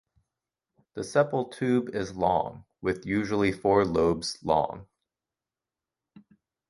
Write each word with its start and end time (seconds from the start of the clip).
The 0.95 1.01
sepal 1.01 1.51
tube 1.51 1.89
is 1.93 2.15
long 2.15 2.65
with 2.81 3.05
usually 3.05 3.51
four 3.51 3.85
lobes 3.85 4.39
long. 4.43 4.87